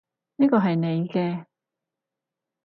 [0.37, 1.45] 呢個係你嘅